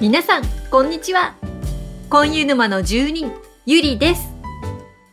[0.00, 1.34] 皆さん、こんにちは。
[2.08, 3.32] 婚湯沼の住人、
[3.66, 4.28] ゆりです。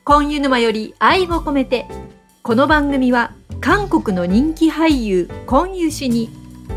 [0.03, 1.87] 婚湯沼より愛を込めて、
[2.43, 6.29] この番組は韓国の人気俳優、コンユ氏に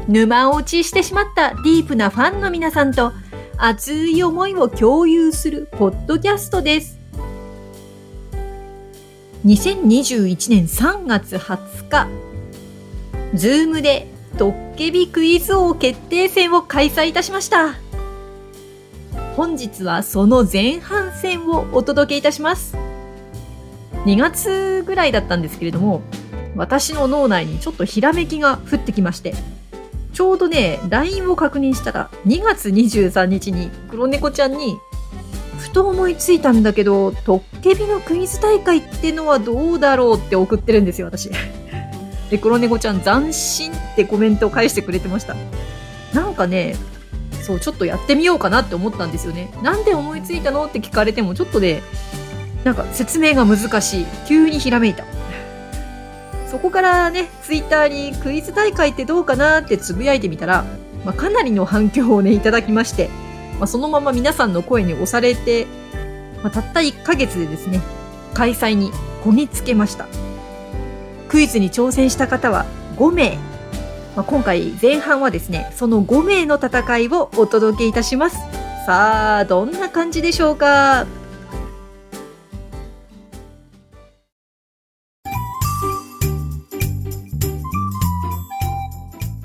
[0.09, 3.13] 沼落ちしてしまったディープなファンの皆さんと
[3.59, 6.99] 熱い思いを共有するポッドキャストです。
[9.45, 12.09] 2021年3月20日、
[13.35, 17.75] ズームでドッケビクイズ王決定戦を開催いたしました。
[19.39, 22.77] 本日はその前半戦をお届けいたします。
[24.05, 26.03] 2月ぐらいだったんですけれども、
[26.57, 29.35] 私の脳内にちょっとひらめきが降ってきまして、
[30.13, 34.77] ちょうどね、LINE を確認したら、2月23日に黒猫ちゃんに、
[35.61, 41.31] ふと思いついたんだけど、トッケビのクイズ大会ってのはどうだろうって送ってるんですよ、私。
[42.29, 45.37] で、黒猫ちゃん斬新ってコメントを返してくれてました。
[46.13, 46.75] なんかね、
[47.49, 49.49] そう、ちょっとやってみようかなって思ったんですよね。
[49.63, 51.83] なんで思いついたのって聞かれても、ちょっとね、
[52.63, 54.07] なんか説明が難しい。
[54.27, 55.05] 急にひらめいた。
[56.51, 60.67] そこからね、ツイッターにクイズ大会ってどうかなってつぶやいてみたら、
[61.07, 63.09] まあ、かなりの反響をね、いただきまして、
[63.59, 65.67] まあ、そのまま皆さんの声に押されて、
[66.43, 67.81] まあ、たった1ヶ月でですね、
[68.35, 68.93] 開催に
[69.25, 70.07] こぎつけました。
[71.29, 73.48] クイズに挑戦した方は5名。
[74.19, 78.39] まあ、今回前半はですね、その5名の戦いをお届けいたします。
[78.85, 81.07] さあ、どんな感じでしょうか？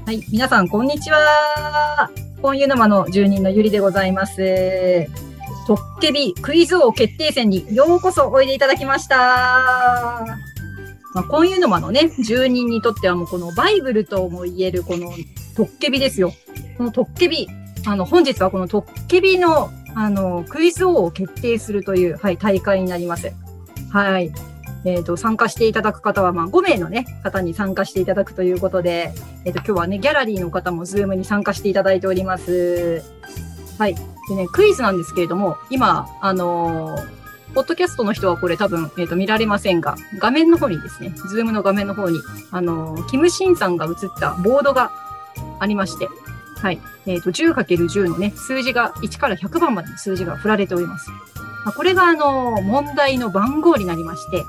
[0.07, 2.09] はい、皆さん、こんにちは。
[2.41, 5.07] 本湯沼の住人のゆりでございます。
[5.67, 10.25] トッケビクイズ王決定戦にようこそおいでいただきました。
[11.13, 15.11] まあ、コン・ユ沼のものね、住人にとってはもうこのバイブルとも言えるこの
[15.55, 16.33] トッケビですよ。
[16.77, 17.47] このトッケビ、
[17.85, 23.31] あの、本日はこのトッケビの、あの、クイズ王を決定するという、はい、大会になります。
[23.91, 24.31] はい。
[24.85, 29.13] えっ、と、参加していただく方は、まあ、5名のね、方に参加していただくということで、
[29.45, 33.03] えっ、と、今日はね、ギャラリーの方もズームに参加していただいております。
[33.77, 33.95] はい。
[34.29, 37.22] でね、クイズなんですけれども、今、あのー
[37.53, 42.19] ポッドキャストの人はこれ多分、えっ、と、見られませんが、画面の方にですね、ズームの画面の方に、
[42.51, 44.91] あのーキムシンさんが映ったボードが
[45.59, 46.09] ありまして、
[46.57, 46.79] はい。
[47.05, 51.11] えっ、と、10×10 のね、数字が1から100番までの数字が振られております。
[51.65, 54.43] まあ、これが、あのー問題の番号になりまして、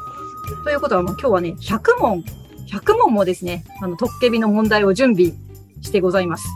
[0.65, 2.25] ということは、まあ、今日はね、100問、
[2.71, 5.33] 100問もですね、あの、トッケビの問題を準備
[5.83, 6.47] してございます。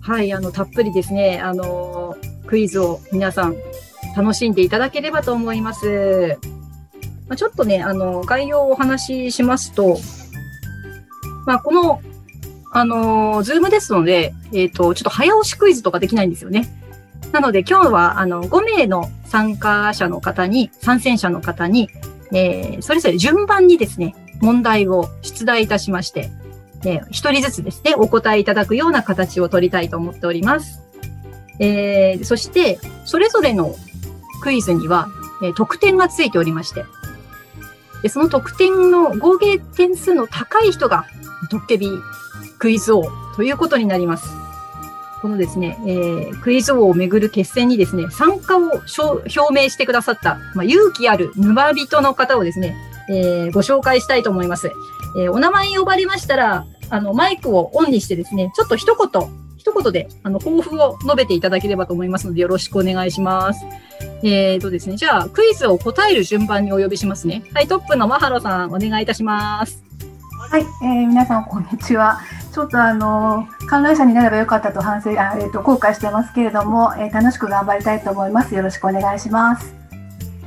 [0.00, 2.16] はい、あの、たっぷりですね、あの
[2.52, 3.56] クイズを皆さん
[4.16, 6.38] 楽しんでいただければと思います。
[7.28, 9.98] まあ、ちょっとね、あの、概要をお話ししますと、
[11.46, 12.00] まあ、この、
[12.74, 16.68] あのズームですので、えっ、と、ちょっと早押しクイズとかできないんですよね。
[17.30, 21.90] なので今日は、あの、5名の参加者の方に、参戦者の方に、
[22.32, 26.30] えーそれぞれ順番にですね、問題を出題いたしまして、
[26.84, 30.82] えー一人ずつですね、お答えいただくような形を取りたいと思っております。
[31.58, 33.74] えーそして、それぞれの
[34.42, 35.08] クイズには、
[35.42, 36.84] えー得点がついておりまして、
[38.02, 41.06] でその得点の合計点数の高い人が、
[41.50, 41.88] トッケビ
[42.58, 43.04] クイズ王
[43.36, 44.28] ということになります。
[45.20, 52.76] このですね、えークイズ王をめぐる決戦にですね、参加を表明してくださった、まあ、勇気ある沼人の方をですね、
[53.08, 54.70] えーご紹介したいと思います。
[55.16, 63.64] えーお名前呼ばれましたら、あの、マイクをオンにしてですね、ちょっと一言、一言で、あの、抱負を述べていただければと思いますので、よろしくお願いします。
[64.24, 67.44] えーとですね、じゃあ、クイズを答える順番にお呼びしますね。
[67.54, 69.84] はい、トップのマハロさん、お願いいたします。
[70.50, 72.20] はい、えー皆さんこんにちは。
[72.52, 78.56] ちょっとあの観覧車になればよかったと反省、あえっ、と後悔してますけれども、えー楽しく頑張りたいと思います。
[78.56, 79.72] よろしくお願いします。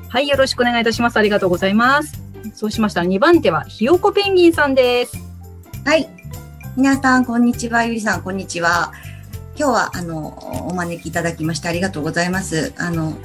[0.09, 1.15] はい、よろしくお願いいたします。
[1.17, 2.21] ありがとうございます。
[2.53, 5.17] そうしましたら、2番手は、ひよこペンギンさんです。
[5.85, 6.09] はい。
[6.77, 7.85] 皆さん、こんにちは。
[7.85, 8.91] ゆりさん、こんにちは。
[9.57, 12.73] 今日は、あの、お招きいただきましてありがとうございます。
[12.77, 13.17] あの、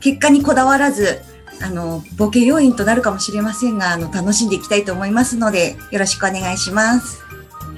[0.00, 1.20] 結果にこだわらず、
[1.60, 7.22] あの、ボケ要因となるかもしれませんが、あの、楽しんでいきたいと思いますので、よろしくお願いします。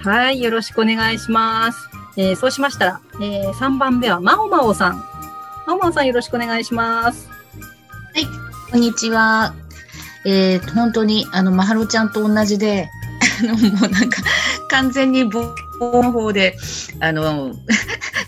[0.02, 1.78] はい、よろしくお願いします。
[2.16, 4.96] えーそうしましたら、え3番目は、まおまおさん。
[5.66, 7.28] まおまおさん、よろしくお願いします。
[8.70, 9.54] こんにちは。
[10.24, 12.88] えー、本当に、あの、まはろちゃんと同じで、
[13.40, 14.22] あの、もうなんか、
[14.68, 16.56] 完全に棒の方で、
[17.00, 17.54] あの、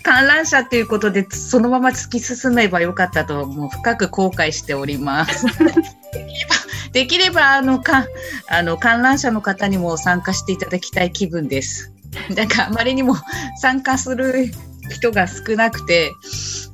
[0.07, 5.45] 観覧車ということで、そのまま突き進めばよかったと、もう深く後悔しております。
[5.59, 6.55] できれば、
[6.93, 8.07] できればあの、か、
[8.47, 11.91] あの、観覧車の方にも参加していただきたい気分です。
[12.33, 13.17] なんか、あまりにも
[13.59, 14.49] 参加する
[14.89, 16.13] 人が少なくて、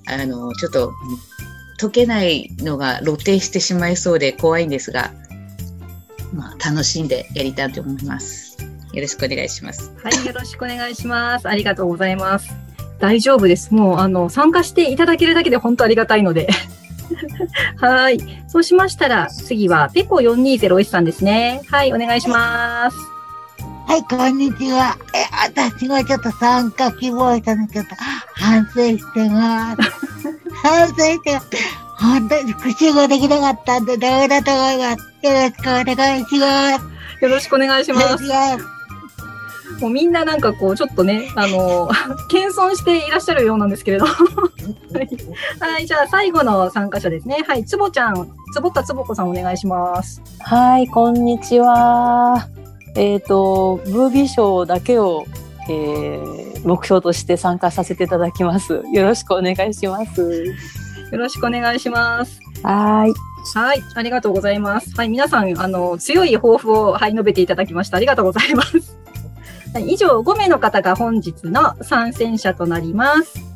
[0.05, 0.93] あの、ちょっと
[1.79, 5.11] 解けないのが露呈してしまいそうで怖いんですが、
[6.33, 8.59] まあ、楽しんでやりたいと思います。
[8.93, 9.91] よろしくお願いします。
[10.03, 11.49] はい、よろしくお願いします。
[11.49, 12.72] ありがとうございます。
[12.99, 13.73] 大丈夫です。
[13.73, 16.47] もう、あの、参加していただけるだけで本当ありがたいので。
[17.77, 18.17] はい。
[18.47, 21.61] そうしましたら、次は、ペコ4201さんですね。
[21.69, 22.97] はい、お願いします。
[23.87, 24.97] はい、こんにちは。
[25.13, 27.95] え、私がちょっと参加希望したのちょっと
[28.35, 29.81] 反省してます。
[30.63, 31.47] 反省してます。
[31.99, 35.27] 本当に復習ができなかったんでダメだと思います？
[35.27, 37.21] よろしくお願いします。
[37.23, 38.72] よろしくお願いします。
[39.83, 41.89] もうみんななんかこう、ちょっとね、あの、
[42.31, 44.05] 謙遜していらっしゃるようなんですけれど。
[44.05, 44.13] は
[44.95, 45.07] い
[45.59, 47.43] はい、じゃあ最後の参加者ですね。
[47.47, 50.21] はい、つぼちゃん、つぼったつぼこさんお願いします。
[50.39, 52.47] はい、こんにちは。
[52.95, 55.25] えっ、と、ブービー賞だけを、
[55.69, 58.81] えー目標として参加させていただきます。
[58.93, 60.45] よろしくお願いします。
[61.11, 62.39] よろしくお願いします。
[62.63, 63.13] はい。
[63.53, 64.95] はい、ありがとうございます。
[64.95, 67.97] はい、皆さん、あの、強い抱負を、はい、述べていただきました。
[67.97, 69.02] ありがとうございます。
[69.79, 73.53] 以上、5名の方が本日の参戦者となります。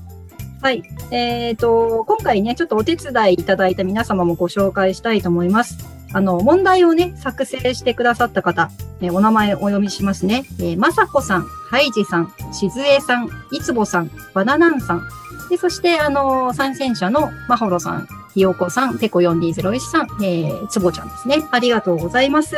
[0.61, 5.77] はい、えっ、と、今回ね、ちょっとお手伝いいただいた皆様もご紹介したいと思います。
[6.13, 8.71] あの、問題をね、作成してくださった方、
[9.01, 10.45] えお名前お読みしますね。
[10.59, 15.07] えーまさこさん、ハイジさん、しずえさん、いつぼさん、バナナンさん、
[15.49, 21.43] で、そして、あの、参戦者のまほろさん、ひよこさん、ペコ4201さん、えー、つぼちゃんですね。
[21.51, 22.55] ありがとうございます。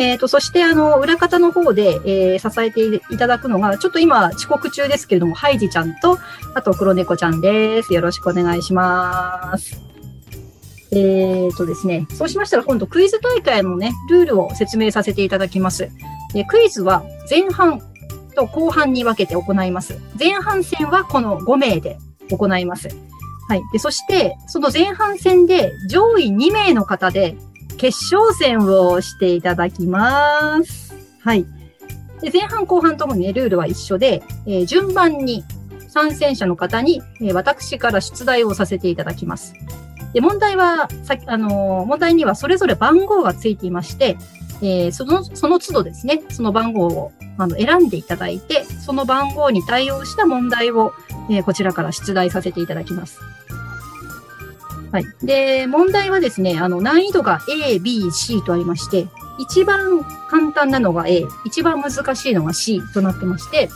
[0.00, 6.18] えっ、と、そして、あの、裏方の方で、えー支えていただくのが、ちょっと今、遅刻中ですけれども、ハイジちゃんと、
[6.54, 7.92] あと、黒猫ちゃんです。
[7.92, 9.78] よろしくお願いします。
[10.90, 15.90] えっ、とですね、そうしましたら、今度、クイズ大会のね、ルールを説明させていただきます。
[16.32, 17.82] でクイズは、前半
[18.34, 19.98] と後半に分けて行います。
[20.18, 21.98] 前半戦はこの5名で
[22.30, 22.88] 行います。
[23.50, 23.62] はい。
[23.70, 27.36] で、そして、その前半戦で上位2名の方で
[27.80, 30.94] 決勝戦をしていただきます。
[31.22, 31.46] はい。
[32.20, 35.42] で、前半後半ともにね、ルールは一緒で、えー順番に
[35.88, 39.54] 参戦者の方に、えー私から出題をさせていただきます。
[40.12, 44.18] で、問題は、さあのー問題にはそれぞれ番号がついていまして、
[44.60, 50.92] えーその、その都度ですね、その番号をあの選んでいただいて、その番号に対応した問題を、
[51.30, 53.20] えーこちらから出題させていただきます。
[54.92, 55.04] はい。
[55.22, 59.06] で、問題はですね、あの、難易度が A、B、C とありまして、
[59.38, 63.68] 一番簡単なのが A、一番難しいのが C となってまして、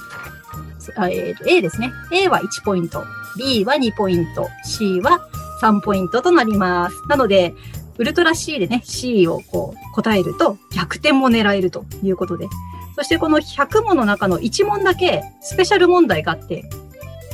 [0.97, 1.93] あえーと A ですね。
[2.13, 3.05] A は1ポイント、
[3.39, 5.29] B は2ポイント、C は
[5.63, 6.97] 3ポイントとなります。
[7.09, 7.55] なので、
[7.97, 12.49] ウルトラ C でね、C をこう答えると逆転も狙えるということで。
[12.97, 16.65] そしてこの100問の中の1問だけスペシャル問題があって、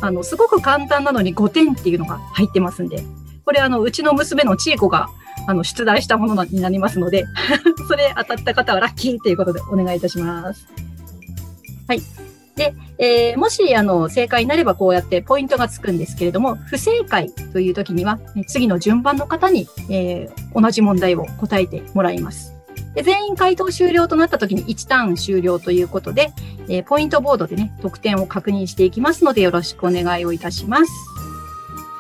[0.01, 3.03] あの、すごく簡単なのに5点っていうのが入ってますんで、
[3.45, 5.09] これあの、うちの娘のちいこが、
[5.47, 7.25] あの、出題したものになりますので、
[7.89, 10.67] それ当たった方はラッキーということでお願いいたします。
[11.89, 12.03] はい。
[12.57, 22.53] で、えーもし、あの、正解になればこうやってポイントがつくんですけれども、不正解という時には、え次の順番の方に、えー同じ問題を答えてもらいます。
[22.95, 26.33] で全員回答終了となった時に1ターン終了ということで、
[26.69, 30.91] えーポイントボードでね、得点を確認していきますので、よろしくお願いをいたします。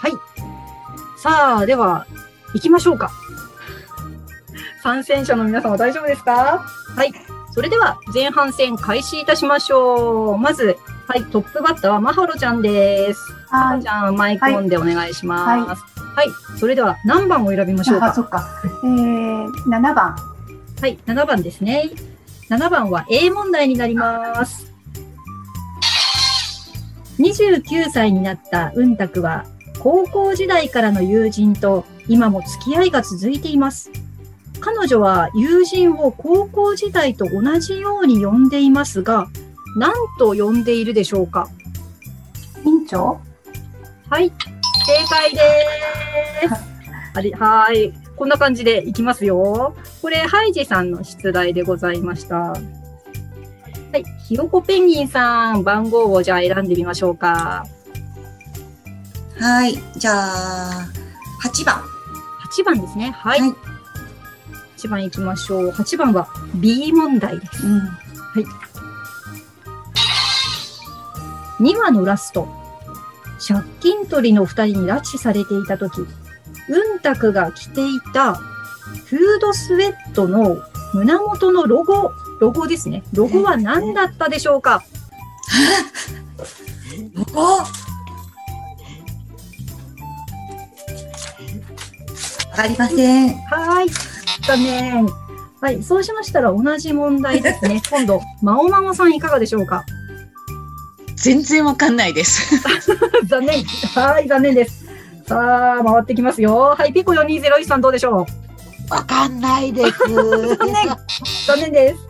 [0.00, 0.12] はい。
[1.22, 2.06] さあ、では、
[2.54, 3.10] 行きましょうか。
[4.82, 6.64] 参戦者の皆様大丈夫ですか？
[6.96, 7.12] はい。
[7.52, 10.38] それでは、前半戦開始いたしましょう。
[10.38, 10.76] まず、
[11.08, 13.20] はい、トップバッターはマハロちゃんです。
[13.50, 13.76] マハはい。
[13.78, 15.82] ロちゃん、マイクオンでお願いします。
[16.16, 16.28] はい。
[16.58, 18.46] それでは、何番を選びましょうあ、かそっか。
[18.84, 20.16] えー、7番。
[20.80, 21.90] はい、7番ですね。
[22.48, 24.72] 7番は A 問題になります。
[27.18, 29.44] 29歳になったうんたくは、
[29.80, 33.90] 高校時代からの友人と今も付き合いが続いています。
[34.60, 39.26] 彼女は友人を高校時代と同じように呼んでいますが、
[39.76, 41.48] 何と呼んでいるでしょうか？
[42.64, 43.18] 院長？
[44.10, 44.30] はい、
[44.86, 45.38] 正解で
[46.48, 46.54] す。
[47.14, 47.92] あり、はい。
[48.16, 49.74] こんな感じでいきますよ。
[50.02, 52.36] これ、ハイジさんの出題でございました。
[52.36, 52.58] は
[53.94, 54.04] い。
[54.28, 57.64] ひよこペンギンさん、番号をじゃあ選んでみましょうか。
[59.40, 59.78] はい。
[59.96, 60.88] じゃあ、
[61.44, 61.82] 8番。
[62.52, 63.10] 8番ですね。
[63.12, 63.40] はい。
[63.40, 63.54] はい
[64.76, 65.68] 8番いきましょう。
[65.72, 67.66] 8番は B 問題です。
[67.66, 67.82] うん。
[71.60, 72.48] 2話のラスト。
[73.46, 76.06] 借金取りの二人に拉致されていたとき、うん
[77.00, 80.62] たくが着ていたフードスウェットの
[80.94, 83.02] 胸元のロゴ、ロゴですね。
[83.12, 84.82] ロゴは何だったでしょうか？
[87.34, 87.66] おわ
[92.62, 93.34] かりません。
[93.46, 93.88] はい。
[94.46, 95.06] 残念。
[95.60, 95.82] はい。
[95.82, 97.80] そうしましたら同じ問題ですね。
[97.90, 99.84] 今度、まおまおさんいかがでしょうか？
[101.16, 102.56] 全然わかんないです。
[103.28, 103.64] 残念。
[103.94, 104.86] はい、残念です。
[105.26, 106.74] さあ、回ってきますよ。
[106.76, 108.26] はい、ピコ4201さんどうでしょ
[108.90, 108.92] う？
[108.92, 109.98] わかんないです。
[110.08, 110.74] 残念。
[111.46, 112.00] 残念です。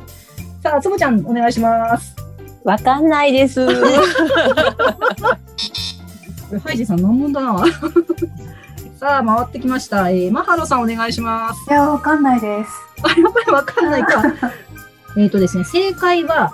[0.62, 2.14] さあ、つぼちゃん、お願いします。
[2.64, 3.66] わかんないです。
[6.64, 7.64] ハイジさん、難問だな。
[9.00, 10.10] さあ、回ってきました。
[10.10, 11.70] えー、マハロさん、お願いします。
[11.70, 12.70] いや、わかんないです。
[13.02, 14.22] あ、やっぱりわかんないか。
[15.16, 16.52] えっとですね、正解は、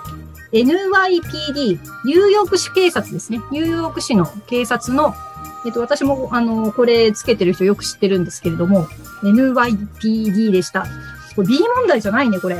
[0.53, 3.41] NYPD、ニューヨーク市警察ですね。
[3.51, 5.13] ニューヨーク市の警察の、
[5.65, 8.87] えっと、私も、あの、これつけてる人よく知ってるんですけれども、
[9.23, 10.85] NYPD でした。
[11.35, 12.57] これ B 問題じゃないね、これ。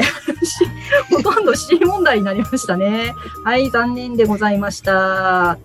[1.10, 3.16] ほとんど C 問題になりましたね。
[3.46, 5.58] はい、残念でございました。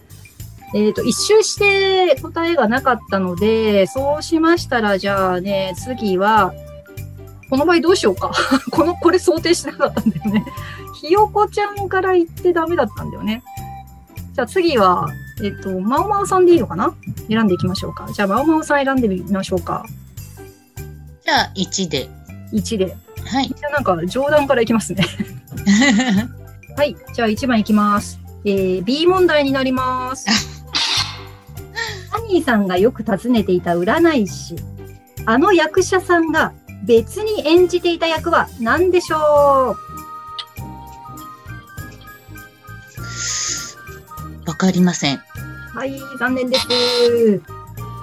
[0.75, 6.55] えっ、と、一周して答えがなかったので、そうしましたら、じゃあね、次は、
[7.51, 8.33] この場合どうしようか。
[8.73, 10.45] この、これ想定しなかったんだよね。
[11.01, 13.43] ひよこちゃんから言ってダメだったんだよね。
[14.33, 15.07] じゃあ次は、
[15.43, 16.95] えっ、と、まおまおさんでいいのかな？
[17.29, 18.09] 選んでいきましょうか。
[18.11, 19.85] じゃあ、まおまおさん選んでみましょうか。
[21.23, 22.09] じゃあ、1で。
[22.53, 22.97] 1で。
[23.27, 23.49] はい。
[23.49, 25.05] じゃあなんか上段からいきますね。
[26.77, 26.97] はい。
[27.13, 28.19] じゃあ1番いきます。
[28.45, 30.27] えー、B 問題になります。
[32.41, 34.57] ーさんがよく訪ねていた占い師。
[35.27, 36.53] あの役者さんが
[36.85, 39.77] 別に演じていた役は何でしょ
[44.47, 45.17] わかりません。
[45.17, 45.21] う
[45.75, 46.69] はい、残念です。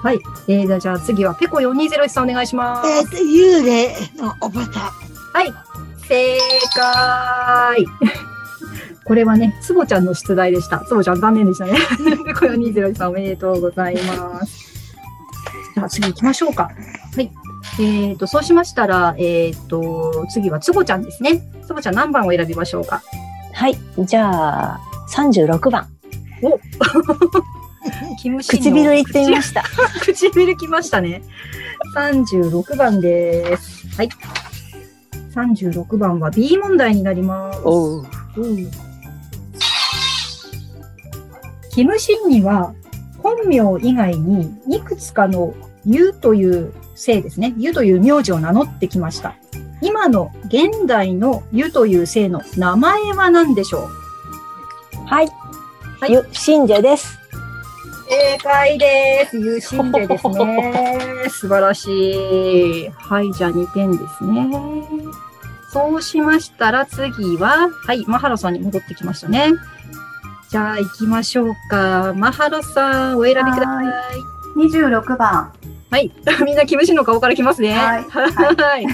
[0.02, 0.18] はい。
[0.48, 2.90] えー、じゃあ次はペコ4201さんお願いします。
[2.90, 4.72] えっと、幽霊のおばさん。
[4.72, 5.52] はい、
[6.08, 6.38] 正
[6.74, 7.84] 解。
[9.10, 10.84] これはね、つぼちゃんの出題でした。
[10.86, 11.72] つぼちゃん残念でしたね。
[12.38, 14.94] これは201さんおめでとうございます。
[15.74, 16.70] じゃあ次行きましょうか。
[17.16, 17.28] はい。
[17.80, 21.42] えっ、と、そうしましたら、えっ、と、次はつぼちゃんですね。
[21.66, 23.02] つぼちゃん何番を選びましょうか？
[23.52, 23.76] はい。
[23.98, 24.80] じゃあ、
[25.12, 25.88] 36番。
[28.22, 29.64] キムシンの唇言ってみました。
[30.02, 31.20] 唇きましたね。
[31.96, 33.88] 36番です。
[33.96, 34.08] はい。
[35.34, 37.60] 36番は B 問題になります。
[37.64, 38.06] おう。
[38.36, 38.70] うん
[41.80, 42.74] キムシンには
[43.22, 45.54] 本名以外にいくつかの
[45.86, 47.54] ユという姓ですね。
[47.56, 49.34] ユという名字を名乗ってきました。
[49.80, 53.86] 今の現代のユという姓の名前は何でしょう？
[55.06, 55.28] はい。
[56.00, 57.18] はいゆ、信者です。
[58.10, 59.38] 正解です。
[59.38, 61.24] ユ信者ですね。
[61.32, 62.90] 素晴らしい。
[62.90, 64.50] はい、じゃあ2点ですね。
[65.72, 69.54] そうしましたら次は、はい、マハロさんに戻ってきましたね。
[70.50, 72.12] じゃあ行きましょうか。
[72.16, 73.86] マハロさん、お選びください。
[74.58, 75.52] 26番。
[75.90, 76.12] はい。
[76.44, 77.72] みんな、キムシの顔から来ますね。
[77.72, 78.82] はいはい。
[78.84, 78.88] いい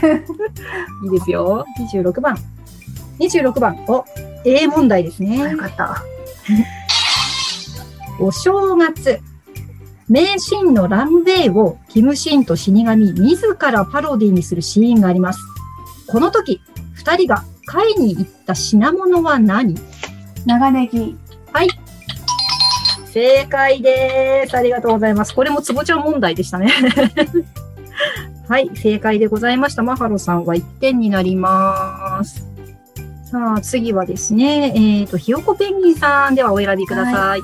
[1.10, 1.64] ですよ。
[1.92, 2.36] 26番。
[3.18, 3.76] 26番。
[3.88, 4.04] お、
[4.44, 5.56] A 問題ですあねよ。
[5.56, 6.02] かった。
[8.20, 9.18] お正月。
[10.08, 15.40] 名シーンのランウェイをキムシンと死神自らパロディにするシーンがあります。
[16.06, 16.60] この時、
[16.94, 19.74] 二人が買いに行った品物は何？
[20.44, 21.16] 長ネギ。
[23.16, 24.56] 正解です。
[24.56, 25.34] ありがとうございます。
[25.34, 26.70] これもつぼちゃん問題でしたね。
[28.48, 29.82] はい、正解でございました。
[29.82, 32.46] マハロさんは1点になります。
[33.24, 37.40] さあ、次はですね、えっ、と、ひよこペンギンさんではお選びください。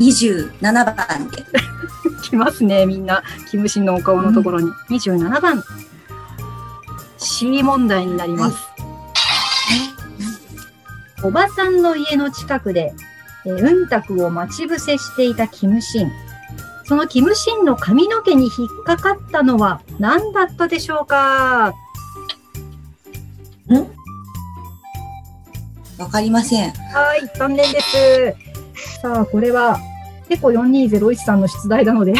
[0.00, 1.44] 27番で。
[2.22, 3.22] 来ますね、みんな。
[3.50, 4.70] キムシンのお顔のところに。
[4.90, 5.62] 27番。
[7.16, 8.67] C 問題になります。
[11.22, 12.94] おばさんの家の近くで、
[13.44, 16.12] えーうんたくを待ち伏せしていたキムシン。
[16.84, 21.74] そのキムシンの髪の毛に引っかかったのは何だったでしょうか？
[25.98, 26.70] わかりません。
[26.70, 28.34] はい、残念です。
[29.02, 29.78] さあ、これは、
[30.28, 32.14] ペコ4201さんの出題なので、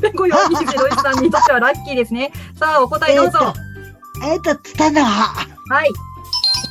[0.00, 2.30] ペコ4201さんにとってはラッキーですね。
[2.56, 3.52] さあ、お答えどうぞ。
[4.24, 5.46] えっと、ツタの葉。
[5.68, 5.88] はい。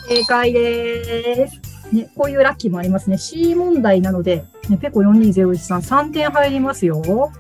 [0.08, 1.62] 正解です。
[1.92, 3.18] ね、こういうラッキーもありますね。
[3.18, 7.32] C 問題なので、ね、ペコ4201さん3点入りますよ。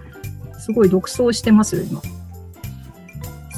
[0.59, 2.01] すごい独走してますよ、今。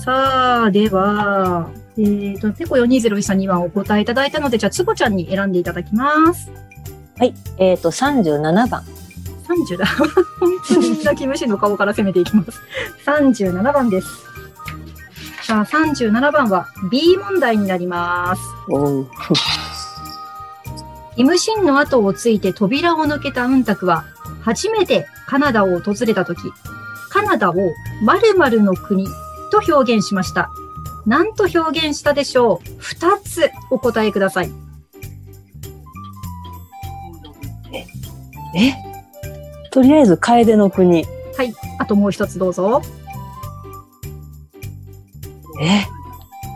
[0.04, 6.51] さあ、では、えっ、と、ペコ4201さんにはお答えいただいたので、じゃあ、つぼちゃんに選んでいただきます。
[7.18, 7.34] はい。
[7.58, 8.84] えっ、と、37番。
[9.50, 9.86] 30だ。
[10.39, 12.62] 本当にみんなキムシの顔から攻めていきます。
[13.06, 14.28] 37番です。
[15.50, 18.41] さあ、37番は B 問題になります。
[21.18, 24.06] イムシンの後をついて扉を抜けたうんたくは、
[24.44, 26.41] 初めてカナダを訪れたとき、
[27.10, 27.56] カナダを
[28.03, 29.08] 〇〇の国
[29.51, 30.51] と表現しました。
[31.08, 32.70] 何と表現したでしょう？
[32.77, 34.51] 二つお答えください。
[38.56, 38.75] え？
[39.72, 41.08] とりあえず、楓の国。
[41.36, 41.56] はい。
[41.79, 42.84] あともう一つどうぞ。
[45.60, 45.86] え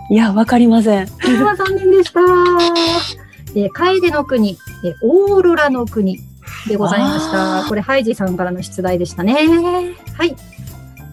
[0.10, 1.08] いや、わかりません。
[1.08, 2.20] これは残念でした。
[3.56, 6.20] えー、楓の国、えーオーロラの国
[6.68, 7.66] でございました。
[7.68, 9.36] これ、ハイジさんからの出題でしたね。
[10.18, 10.36] はい。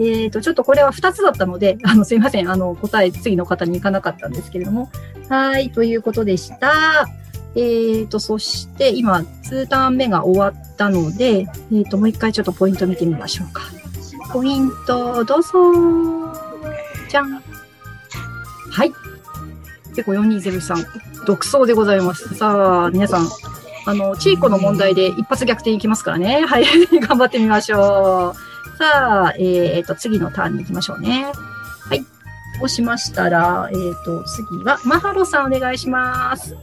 [0.00, 2.50] えっ、と、ちょっとこれは2つだったので、 あの、すいません。
[2.50, 4.90] あの、答え、次の方に行かなかったんですけれども。
[5.28, 7.06] はい、ということでした。
[7.54, 13.62] えっ、と、そして、今、2ターン目が終わったので、えっ、と、もう一回ちょっとポイント見てみましょうか。
[14.32, 15.50] ポイント、どうぞ。
[17.08, 17.42] じゃん。
[18.70, 18.92] はい。
[19.94, 22.34] 結構4203、独走でございます。
[22.34, 23.28] さあ、皆さん、
[23.86, 26.44] あの、チーコの問題で一発逆転いきますからね。
[26.46, 26.64] はい、
[27.00, 28.78] 頑張ってみましょう。
[28.78, 31.26] さあ、えっ、と、次のターンに行きましょうね。
[31.88, 32.04] はい。
[32.58, 36.54] そうしましたら、えっ、と、次は、マハロさんお願いします。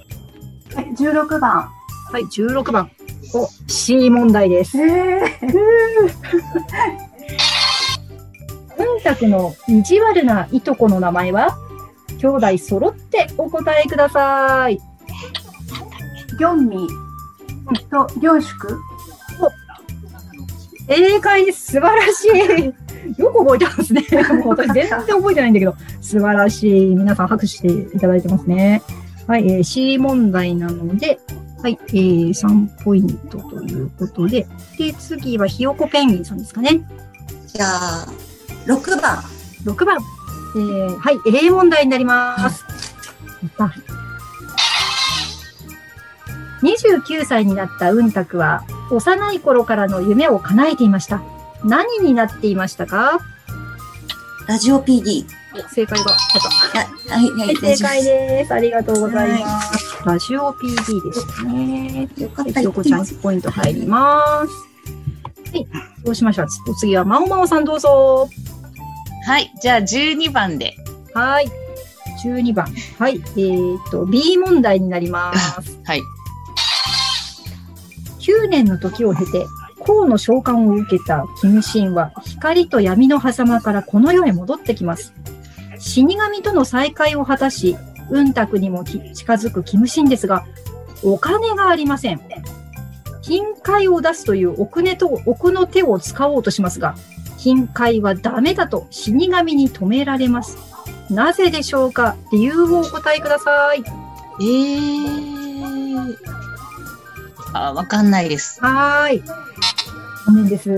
[0.73, 1.69] はい、16番。
[2.11, 2.89] はい、16番。
[3.33, 4.77] お、C 問題です。
[4.77, 5.39] え
[8.79, 11.57] うんたくの意地悪ないとこの名前は？
[12.17, 14.77] 兄弟揃ってお答えください。
[14.77, 16.87] ー、ギョンミ
[17.89, 18.79] とギョンシュク。
[20.87, 21.73] 正解です。
[21.73, 23.21] 素晴らしい。
[23.21, 24.05] よく覚えてますね。
[24.43, 26.95] もう私全然覚えてないんだけど、素晴らしい。
[26.95, 28.81] 皆さん拍手していただいてますね。
[29.27, 31.19] はい、えー C 問題なので、
[31.61, 34.47] はい、えー、3ポイントということで、
[34.77, 36.79] で、次はひよこペンギンさんですかね。
[37.47, 38.07] じゃあ、
[38.65, 39.17] 6番。
[39.65, 39.97] 6番。
[40.57, 42.65] えー、はい、A 問題になります。
[43.59, 43.73] やった
[46.63, 51.21] 29歳になったうんたくは、幼い頃からの夢を叶えていました。
[51.63, 53.19] 何になっていましたか？
[54.47, 55.25] ラジオ PD。
[55.73, 57.17] 正解があ。
[57.17, 58.53] はい、は、はいい、正解です。
[58.53, 60.03] ありがとうございます。
[60.05, 62.09] ラジオ PD でしたね。
[62.15, 65.51] はい、よかった、ひよこちゃん1ポイント入ります。
[65.51, 65.67] はい、
[66.03, 66.47] どうしましょう。
[66.69, 68.29] お次は、まおまおさんどうぞ。
[69.27, 69.51] はい。
[69.61, 70.73] じゃあ12番で。
[71.13, 71.47] はい。
[72.23, 72.65] 12番。
[72.97, 73.21] はい。
[73.35, 75.77] えっ、と、B 問題になります。
[75.83, 76.01] はい。
[78.21, 79.45] 9年の時を経て、
[79.85, 85.13] 河の召喚を受けたキムシンは、光と闇の狭間からこの世へ戻ってきます。
[85.77, 87.75] 死神との再会を果たし、
[88.09, 90.45] 運卓にもき近づくキムシンですが、
[91.03, 92.21] お金がありません。
[93.21, 96.95] 金塊を出すという奥,、ね、と奥の手を使おうとしますが、
[97.47, 100.57] 金塊はダメだと死神に止められます。
[101.09, 102.17] なぜでしょうか？
[102.33, 103.83] 理由をお答えください。
[104.41, 106.15] えー。
[107.53, 108.59] あ、わかんないです。
[108.61, 109.23] はーい。
[110.25, 110.69] ごめんです。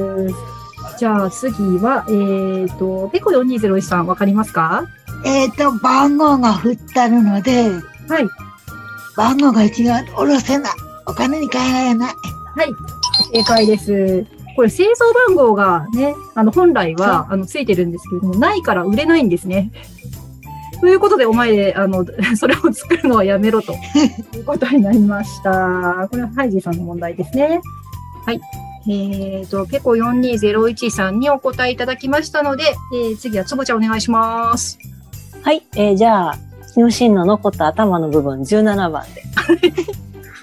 [0.99, 4.83] じゃあ次は、えっ、と、ペコ4201さんわかりますか？
[5.25, 7.69] えっ、と、番号が振ってあるので、
[8.07, 8.27] はい。
[9.17, 9.81] 番号が違うと
[10.17, 10.71] 下ろせない。
[11.07, 12.13] お金に換えられない。
[12.55, 12.67] はい。
[13.33, 14.38] 正解です。
[14.59, 19.71] これ製造番号がね、あの本来はあのついてるんですけれども、ないから売れないんですね。
[20.81, 23.71] ということで、お前、あの、 それを作るのはやめろと
[24.35, 26.09] いうことになりました。
[26.11, 27.61] これはハイジーさんの問題ですね。
[28.25, 28.41] はい。
[28.89, 34.77] えっ、と、ペコ4201さんにお答えいただきましたので、えー次はつぼちゃんお願いします。
[35.41, 35.63] はい。
[35.77, 36.37] えーじゃあ、
[36.73, 39.23] キムシンの残った頭の部分17番で。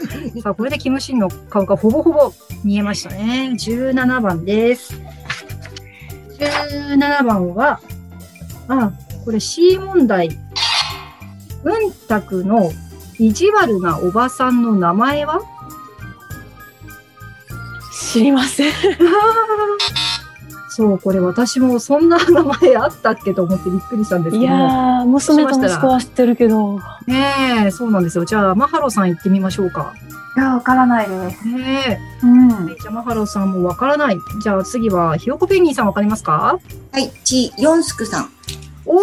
[0.42, 2.32] さあ、これでキムシンの顔がほぼほぼ
[2.64, 3.52] 見えましたね。
[3.54, 5.00] 17番です。
[6.38, 7.80] 17番は、
[8.68, 8.92] あ、
[9.24, 10.28] これ C 問題。
[11.64, 12.70] うんたくの
[13.18, 15.40] 意地悪なおばさんの名前は？
[18.12, 18.72] 知りません。
[20.76, 24.58] そう、これ私もそんな名前あったっけと思ってびっくりしたんですいけども。
[24.58, 26.78] やー、娘と息子は知ってるけど。
[27.06, 28.26] ねえ、そうなんですよ。
[28.26, 29.94] じゃあ、マハロさん行ってみましょうか。
[30.36, 31.48] いや、わからないです。
[31.48, 32.76] ねうんえ。。
[32.78, 34.18] じゃあ、マハロさんもわからない。
[34.42, 36.58] じゃあ次は、ひよこペンギンさんわかりますか？
[36.92, 38.30] はい、ち、ヨンスクさん。
[38.84, 39.00] おー、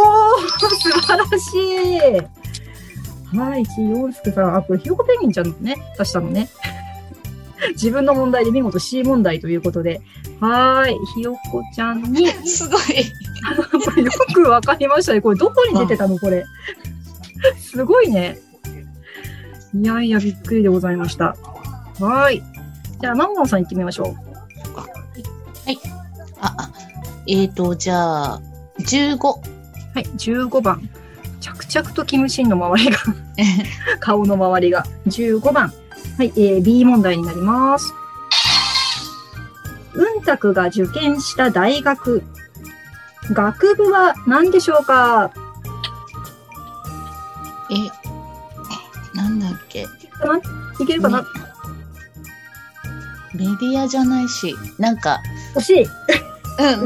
[0.59, 0.69] 素
[1.01, 1.57] 晴らし
[3.33, 3.35] い。
[3.35, 4.55] はい、チヨンスクさん。
[4.57, 6.49] あ、これ、ひよこペンギンちゃんのね、出したのね。
[7.69, 10.01] 自分の問題で見事 C 問題ということで。
[10.43, 14.03] はーい、ひよこちゃんに、 すごい。
[14.03, 15.21] よくわかりましたね。
[15.21, 16.43] これ、どこに出てたのこれ。
[17.57, 18.37] すごいね。
[19.73, 21.37] いやいや、びっくりでございました。
[21.99, 22.43] はーい。
[22.99, 24.15] じゃあ、マンゴンさん行ってみましょう。
[26.41, 26.69] あ、あ、
[27.25, 28.41] えっ、と、じゃあ、
[28.79, 29.17] 15。
[29.25, 29.39] は
[30.01, 30.89] い、15番。
[31.39, 32.97] 着々とキムシンの周りが
[34.01, 34.85] 顔の周りが。
[35.07, 35.73] 15番。
[36.17, 37.93] はい、えー B 問題になります。
[39.95, 42.23] うんたくが受験した大学。
[43.31, 45.31] 学部は何でしょうか？
[47.71, 49.87] え、なんだっけ？
[50.79, 51.27] いけるかな、ね
[53.33, 55.19] メディアじゃないし、なんか、
[55.55, 55.83] 惜しい。
[55.83, 55.87] う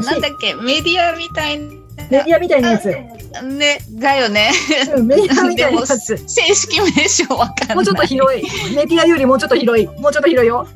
[0.00, 1.76] なんだっけ、メディアみたいメ
[2.08, 2.90] ディアみたいなやつ。
[3.32, 4.50] な、ね、だよね。
[4.96, 5.98] うんメディアみたいなやつ。
[5.98, 7.76] 正式名称わかんない。
[7.76, 8.42] もうちょっと広い。
[8.74, 9.86] メディアよりもうちょっと広い。
[9.86, 10.66] もうちょっと広いよ。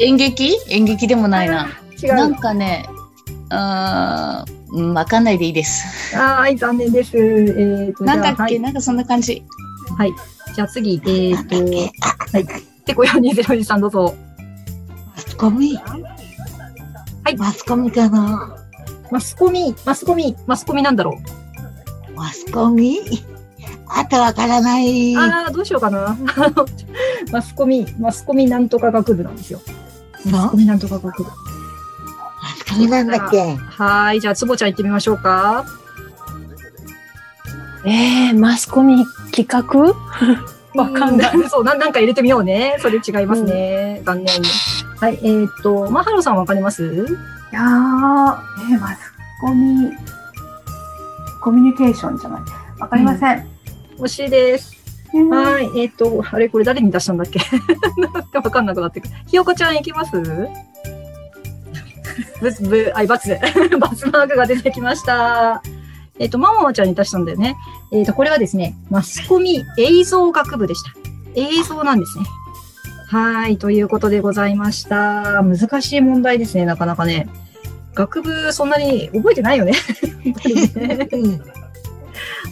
[0.00, 0.56] 演劇？
[0.68, 1.68] 演劇でもないな。
[2.02, 2.34] 違うなん。
[2.36, 2.88] かね、
[3.50, 6.16] あーうんわかんないでいいです。
[6.16, 7.16] はい、残念です。
[7.16, 8.60] えーと、なんだっけ、はい。
[8.60, 9.42] なんかそんな感じ。
[9.96, 10.12] はい。
[10.54, 12.46] じゃあ次、えーと、はい。
[12.84, 14.14] てこ420さんどうぞ。
[15.14, 15.76] マスコミ？
[15.76, 18.56] はいマスコミかな？
[19.10, 21.18] マスコミ、マスコミ、マスコミなんだろ
[22.12, 22.12] う。
[22.14, 23.00] マスコミ？
[23.88, 25.16] あとわからない。
[25.16, 26.16] ああ、どうしようかな。
[27.32, 29.60] マスコミ、マスコミなんとか学部なんですよ。
[30.30, 31.30] マスコミなんとか学部。
[31.30, 31.30] マ
[32.56, 33.56] スコミなんだっけ？
[33.56, 34.20] はーい。
[34.20, 35.64] じゃあ、つぼちゃん行ってみましょうか。
[37.84, 39.94] えー、マスコミ企画？
[40.74, 41.36] わかんない。
[41.36, 41.48] うん。
[41.50, 42.76] そう、ななんか入れてみようね。
[42.80, 44.02] それ違いますね。
[44.04, 44.26] 残念。
[45.00, 45.18] はい。
[45.22, 46.84] えーっと、マハロさんわかります？
[46.84, 47.64] いやー、
[48.72, 49.90] えーマスコミ、
[51.40, 52.42] コミュニケーションじゃない。
[52.78, 53.46] わかりません。
[53.98, 54.76] 惜しいです。
[55.14, 55.64] うんはい。
[55.64, 57.40] えーっと、あれこれ誰に出したんだっけ？
[58.38, 59.14] わかんなくなってくる。
[59.26, 60.12] ひよこちゃん行きます？
[62.40, 63.30] ブツ、ブ、あい、バツ。
[63.80, 65.62] バツマークが出てきました。
[66.18, 67.56] えっ、と、ママちゃんに出したんだよね。
[67.92, 70.90] えっ、と、これはですね、マスコミ映像学部でした。
[71.36, 72.24] 映像なんですね。
[73.08, 73.56] はい。
[73.56, 75.42] ということでございました。
[75.42, 77.28] 難しい問題ですね、なかなかね。
[77.94, 79.72] 学部、そんなに覚えてないよね。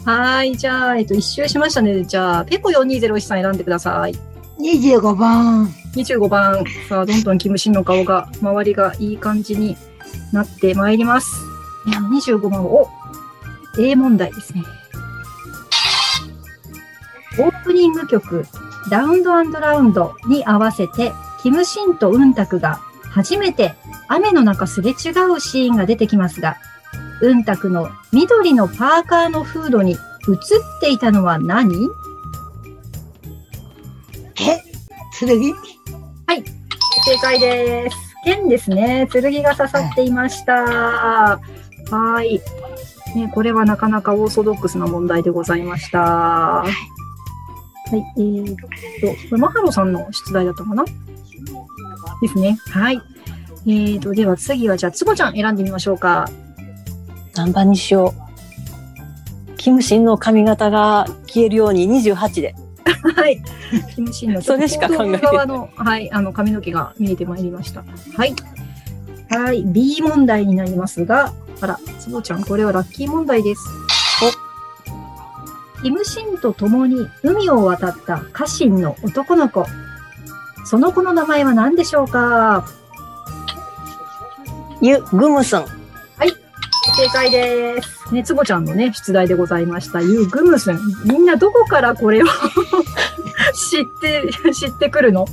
[0.07, 0.55] はい。
[0.55, 2.05] じゃあ、えっ、と、一周しましたね。
[2.05, 4.15] じゃあ、ペコ4201さん選んでください。
[4.57, 5.67] 25番。
[5.97, 6.63] 25番。
[6.87, 9.75] さあ、どんどんキムシンの顔が、周りがいい感じに
[10.31, 11.29] なってまいります。
[11.87, 12.89] いや25番を、お
[13.81, 14.63] A 問題ですね。
[17.39, 18.45] オープニング曲、
[18.89, 21.11] ラウンドラウンドに合わせて、
[21.43, 22.79] キムシンとウンタクが
[23.11, 23.75] 初めて
[24.07, 24.95] 雨の中すれ違う
[25.41, 26.55] シーンが出てきますが、
[27.21, 29.99] ウンタクの緑のパーカーのフードに映っ
[30.81, 31.73] ていたのは何？
[34.39, 34.61] え？
[35.17, 35.41] 剣？
[37.05, 37.97] 正解です。
[38.25, 39.07] 剣ですね。
[39.11, 40.53] 剣が刺さっていました。
[40.55, 41.39] は
[42.23, 42.41] い。
[43.15, 46.01] ね、これはなかなかオーソドックスな問題でございました。
[46.01, 46.71] はい。
[47.95, 50.83] えー、っと、これマハロさんの出題だったかな？
[52.21, 52.57] ですね。
[52.69, 53.01] はい。
[53.65, 56.29] えー、っと、では次はじゃあ、つぼちゃん選んでみましょうか。
[57.37, 58.13] 何番にしよ
[59.53, 59.55] う。
[59.57, 62.55] キムシンの髪型が消えるように28で。
[63.15, 63.41] はい。
[63.95, 67.83] キムシンのそれしか考えてない側の、はい、あの、髪の毛が見えてまいりました。
[68.15, 68.33] はい。
[69.29, 69.63] はい。
[69.65, 73.61] B 問題になりますが、あら、つぼちゃん、これはラッキー問題です。
[75.79, 75.81] お。
[75.83, 79.65] キムシンと共に海を渡った家臣の男の子。
[80.65, 82.67] その子の名前は何でしょうか？
[84.81, 85.65] ユ・グムスン。
[86.95, 88.13] 正解です。
[88.13, 90.01] ね、つぼちゃんのね、出題でございました。
[90.01, 90.79] ユー・グムスン。
[91.05, 92.27] みんなどこからこれを
[93.53, 95.25] 知って、知ってくるの？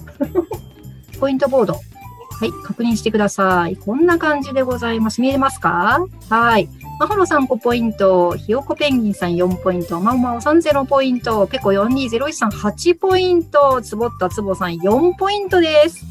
[1.20, 1.74] ポイントボード。
[1.74, 3.76] はい、確認してください。
[3.76, 5.20] こんな感じでございます。
[5.20, 6.04] 見えますか？
[6.28, 6.68] はい。
[7.00, 16.04] マホロさん5ポイント、ひよこペンギンさん4ポイント、マオマオさん0ポイント、ペコ4201さん8ポイント、つぼったつぼさん4ポイントです。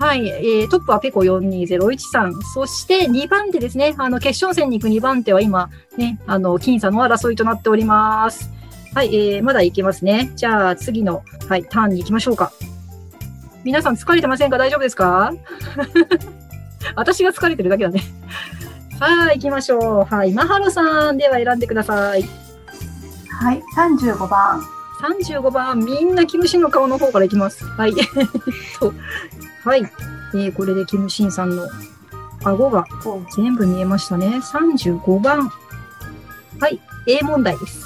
[0.00, 2.34] はい、えー、トップはペコ4201さん。
[2.54, 3.94] そして2番手ですね。
[3.96, 8.50] あの、決勝戦に行く2番手は今、ね、あの、僅差の争いとなっております。
[8.94, 10.32] はい、えー、まだいけますね。
[10.36, 12.52] じゃあ、次の、はい、ターンに行きましょうか。
[13.62, 14.58] 皆さん疲れてませんか？
[14.58, 15.32] 大丈夫ですか？
[16.96, 18.02] 私が疲れてるだけだね。
[19.00, 20.14] はい、行きましょう。
[20.14, 22.24] はい、マハロさんでは選んでください。
[23.40, 24.60] はい、35番。
[25.02, 27.64] 35番、みんなキムシンの顔の方からいきます。
[27.64, 27.94] はい。
[27.98, 28.06] えっ
[28.78, 28.92] と、
[29.64, 29.82] はい。
[30.34, 31.68] えー、これでキムシンさんの
[32.44, 32.84] 顎が
[33.36, 34.26] 全部見えましたね。
[34.26, 35.48] 35番。
[36.60, 36.78] はい。
[37.06, 37.84] A 問題です。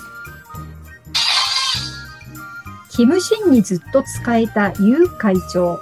[2.90, 5.78] キムシンにずっと使えたユウ会長。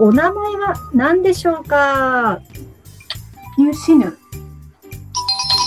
[0.00, 2.40] お名前は何でしょうか？
[3.56, 4.18] ユーシヌ。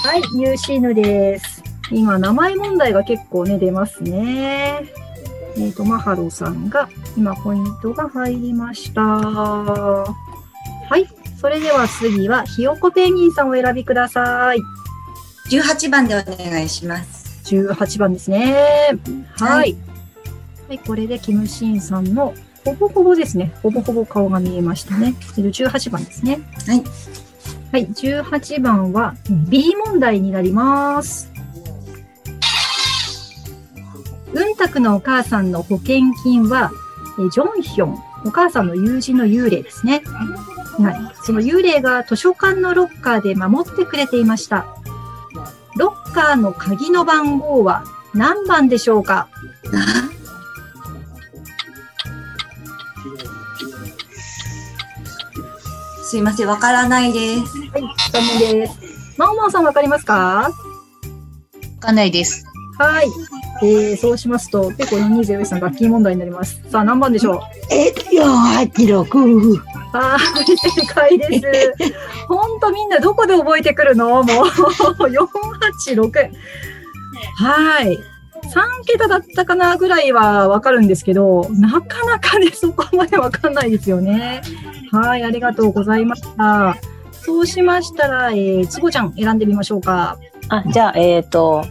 [0.04, 1.64] はい、ユーシーヌです。
[1.92, 4.86] 今、名前問題が結構ね、出ますね。
[5.58, 9.02] えっ、と、マハロさんが、今、ポイントが入りました。
[9.02, 10.16] は
[10.98, 11.08] い。
[11.40, 14.60] それでは次は、ひよこペンギンさんをお選びください。
[15.50, 17.42] 18番でお願いします。
[17.56, 19.00] 18番ですね。
[19.38, 19.76] はい。
[20.68, 23.54] はい、これで、キムシンさんのほぼほぼですね。
[23.64, 25.16] ほぼほぼ顔が見えましたね。
[25.36, 26.40] 18番ですね。
[26.68, 26.84] はい。
[27.72, 29.16] はい、18番は
[29.50, 31.32] B 問題になります。
[34.34, 36.72] うんたくのお母さんの保険金は、
[37.20, 40.02] えジョンヒョン、お母さんの友人の幽霊ですね。
[40.80, 41.16] はい。
[41.24, 44.66] その幽霊が図書館のロッカーで守ってくれていました。
[45.78, 49.28] ロッカーの鍵の番号は何番でしょうか？
[56.04, 57.58] すいません、わからないです。
[57.58, 58.80] はい、残念です。
[59.18, 60.14] まおまおさんわかりますか？
[60.14, 60.52] わ
[61.80, 62.46] かんないです。
[62.78, 63.08] はい。
[63.64, 66.62] えー、そうしますと、ペコ420さん、ラッキー問題になります。
[66.70, 67.40] さあ、何番でしょう？
[67.74, 69.58] え、486。
[69.94, 71.44] はーい、正解です。
[72.28, 74.10] ほんとみんなどこで覚えてくるの？
[74.10, 76.32] もう、486。
[77.38, 77.98] はい。
[78.44, 84.42] 3桁だったかなぐらいはわかるんですけど、なかなかね、そこまでわかんないですよね。
[84.92, 86.76] はい、ありがとうございました。
[87.12, 90.18] そうしましたら、えー、つぼちゃん選んでみましょうか。
[90.50, 91.64] あ、じゃあ、えっ、と、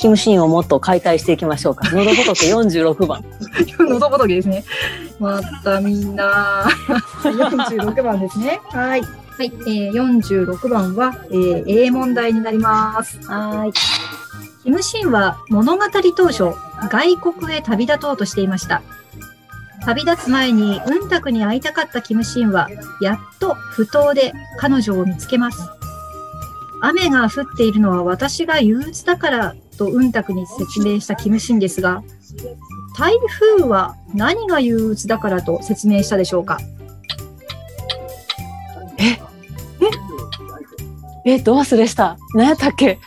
[0.00, 1.84] キムシーンをもっと解体していきましょうか。
[1.92, 3.22] 喉仏46番。
[3.78, 4.64] 喉仏ですね。
[5.18, 6.64] またみんな、
[7.22, 8.62] 46番ですね。
[8.70, 9.02] はい。
[9.02, 13.18] はい、えー、46番は、えー、A 問題になります。
[13.26, 13.72] はい。
[14.62, 15.84] キムシンは物語
[16.16, 16.44] 当初、
[16.88, 18.80] 外国へ旅立とうとしていました。
[19.84, 22.68] 旅立つ前に、うんたくに会いたかったキムシンは、
[23.02, 25.60] やっと不当で彼女を見つけます。
[26.80, 32.02] 雨が降っているのは私が憂鬱だからとうんたくに説明したキムシンですが、
[32.98, 33.14] 台
[33.56, 36.58] 風は何が憂鬱だからと説明したでしょうか？
[41.24, 41.36] え？
[41.36, 42.18] っと、忘れした？
[42.34, 42.98] 何やったっけ？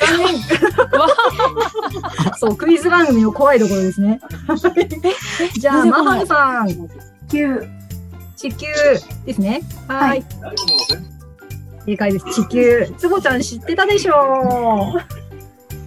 [2.38, 4.20] そう、クイズ番組の怖いところですね。
[5.58, 6.68] じゃあ、マハルさん、
[7.28, 7.68] 9、
[8.36, 8.66] 地球
[9.26, 9.60] ですね。
[9.86, 10.24] はい。
[11.84, 12.24] 正解です。
[12.32, 12.86] 地球。
[12.96, 14.14] つぼちゃん知ってたでしょ
[14.96, 15.21] う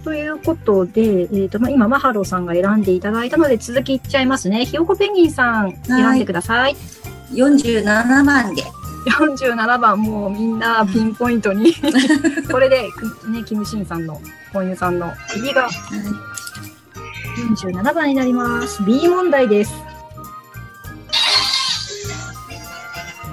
[0.06, 4.64] ということで、えっ、と、まあ、今、マハロさんが選んでいただいたので、続きいっちゃいますね。
[4.64, 6.76] ひよこペンギンさん、選んでください。
[7.32, 8.62] 47番で。
[9.10, 11.74] 47番、もうみんなピンポイントに。
[12.52, 14.20] これで、くね、キムシンさんの、
[14.52, 15.68] コンユさんの次が
[17.64, 18.84] 47番になります。
[18.84, 19.74] B 問題です。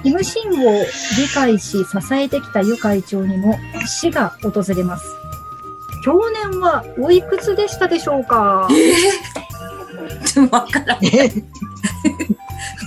[0.02, 0.84] キムシンを
[1.18, 3.56] 理解し支えてきたユ会長にも
[3.86, 5.24] 死が訪れます。
[6.04, 8.68] 去年はおいくつでしたでしょうか？
[10.26, 10.98] ちょっとわからない。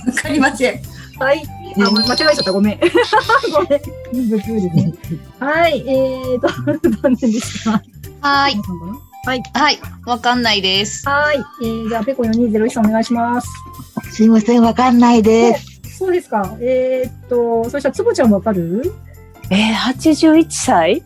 [0.06, 0.80] わかりません。
[1.18, 1.42] はい。
[1.76, 2.52] あ、間違えちゃった。
[2.52, 2.78] ごめん。
[3.52, 4.74] ごめん。
[4.74, 4.94] ね。
[5.40, 5.84] はい。
[5.86, 6.48] えーと、
[7.02, 7.72] 残念でした。
[7.72, 8.60] はーい。
[9.26, 9.42] はい。
[9.52, 9.78] はい。
[10.06, 11.08] わかんないです。
[11.08, 11.38] はい。
[11.62, 13.48] えー、じゃあ、ペコ4201さんお願いします。
[14.12, 15.98] すいません、わかんないです。
[15.98, 16.56] そうですか。
[16.60, 18.94] えー、っと、そしたら、つぼちゃんわかる？
[19.50, 21.02] えー、81歳？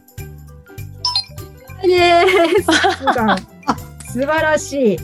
[1.82, 2.62] はいで
[4.06, 4.12] す。
[4.12, 4.98] 素晴らしい。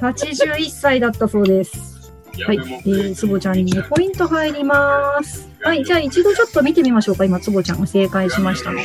[0.00, 2.12] 81歳だったそうです。
[2.44, 2.56] はい。
[2.56, 5.48] えー、つぼちゃんに2ポイント入ります。
[5.62, 5.84] はい。
[5.84, 7.24] じゃあ、一度ちょっと見てみましょうか。
[7.24, 8.84] 今、つぼちゃんが正解しましたので。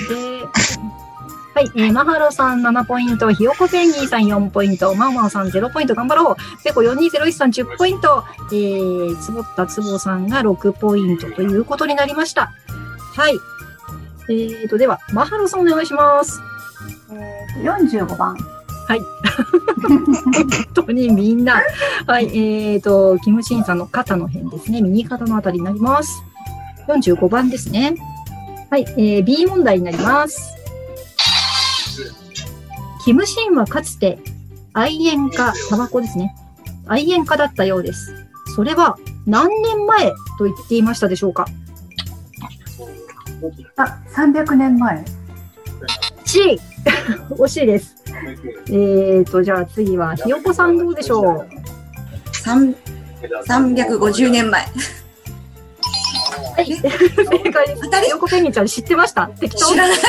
[1.55, 1.71] はい。
[1.75, 6.63] えー、マハロさん7ポイント、ひよこペンギンさん4ポイント、マオマオさん0ポイント、頑張ろう。
[6.63, 12.51] ペコ4201さん10ポイント、えー、つぼったつぼさんが6ポイントということになりました。
[13.15, 13.39] はい。
[14.29, 16.39] えーと、では、マハロさんお願いします。
[17.57, 18.37] えー、45番。
[19.83, 20.05] 本
[20.73, 21.61] 当にみんな。
[22.07, 22.25] はい。
[22.27, 24.81] えーと、キムシンさんの肩の辺ですね。
[24.81, 26.23] 右肩のあたりになります。
[26.87, 27.95] 45番ですね。
[28.69, 28.85] はい。
[28.97, 30.55] えー、B 問題になります。
[33.03, 34.19] キムシンはかつて
[34.73, 36.35] 愛煙家、タバコですね。
[36.87, 38.13] 愛煙家だったようです。
[38.55, 41.45] それは何年前と言っていましたでしょうか？
[43.77, 45.03] あ、300年前。
[46.25, 46.59] C!
[47.31, 47.95] 惜しいです。
[48.67, 51.47] えーと、じゃあ次は、ひよこさんどうでしょう？
[52.31, 52.75] 三
[53.47, 54.61] 350年前。
[56.55, 56.81] はい、正
[57.51, 57.89] 解です。
[58.29, 59.27] ペンギンちゃん知ってました？
[59.27, 59.97] 適当知らない。
[59.97, 60.03] 素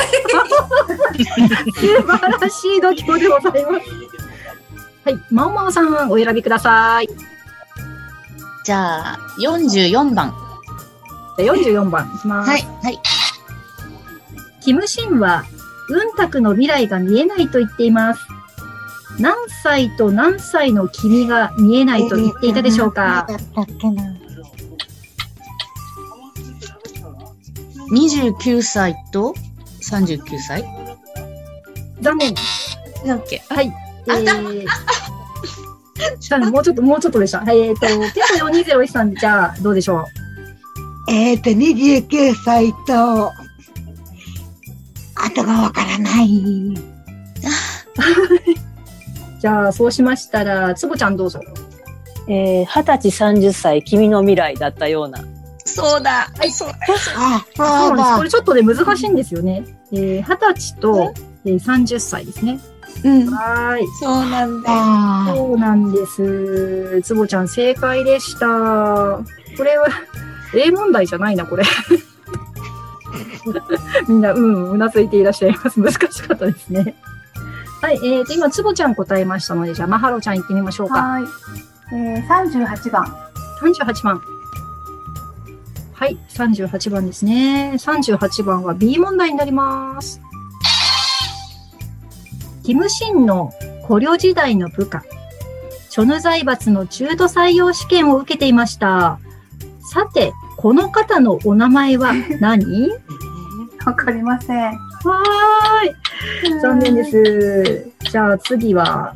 [2.03, 3.85] 晴らしい度胸でございます。
[5.05, 7.09] はい、まおまおさんお選びください。
[8.63, 10.33] じゃあ、44番。
[11.37, 12.49] じゃあ44番いきます。
[12.49, 12.61] はい。
[12.83, 12.99] はい。
[14.61, 15.43] キムシンは、
[15.89, 18.21] うんたくの未来が見えないと言っています。
[19.19, 23.25] 何歳と何歳の君が見えないと言っていたでしょうか？
[23.29, 24.03] だったっけな。
[27.91, 29.33] 29歳と
[29.81, 30.63] 39歳？
[32.01, 32.33] 残念。
[33.05, 33.41] だっけ？
[33.49, 33.71] はい。
[34.07, 34.65] えあー、
[36.45, 37.39] あもうちょっと、もうちょっとでした。
[37.39, 37.95] はい、えっ、と、ペ
[38.39, 40.05] コ420さん、じゃあ、どうでしょう
[41.11, 43.31] えっ、と、29歳と、
[45.25, 46.29] あとがわからない。
[49.39, 51.39] じゃあ、そうしましたら、つぼちゃんどうぞ。
[52.27, 55.23] えー、20歳、30歳、君の未来だったような。
[55.65, 56.27] そうだ。
[56.51, 56.75] そうだ。
[57.17, 58.09] あ、そうなんです。
[58.11, 58.23] こだ。
[58.23, 59.63] れちょっとね、難しいんですよね。
[59.91, 61.13] えー、20歳と、
[61.45, 62.59] えー、30歳ですね。
[63.03, 63.29] うん。
[63.31, 63.87] はーい。
[63.99, 67.01] そうなんだそうなんです。
[67.03, 68.47] つぼちゃん正解でした。
[69.57, 69.87] これは、
[70.55, 71.63] A 問題じゃないな、これ。
[74.07, 75.79] みんな、うん、うなずいていらっしゃいます。
[75.79, 76.95] 難しかったですね。
[77.81, 81.01] はい、えーと、今、つぼちゃん答えましたので、じゃあ、まはろちゃん行ってみましょうか。
[81.01, 81.23] はい。
[81.93, 83.05] えー、38番。
[83.61, 84.21] 38番。
[85.93, 87.71] はい、38番ですね。
[87.75, 90.19] 38番は B 問題になります。
[92.63, 93.53] キムシンの
[93.83, 95.03] 捕虜時代の部下、
[95.89, 99.19] チョヌ財閥の中途採用試験を受けていました。
[99.93, 102.89] さて、この方のお名前は何？
[103.85, 104.57] わかりません。
[104.57, 106.59] わーい。
[106.61, 107.91] 残念です。
[108.11, 109.15] じゃあ次は、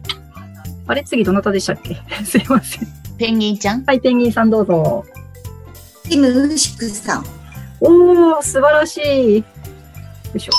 [0.88, 1.03] あれ？
[1.03, 1.97] 次どなたでしたっけ？
[2.23, 2.88] すいません。
[3.17, 3.84] ペンギンちゃん？
[3.86, 5.05] はい、ペンギンさんどうぞ。
[6.08, 7.25] キムウシクさん。
[7.82, 9.38] おー、素晴らしい。
[9.38, 9.43] よ
[10.36, 10.51] いしょ。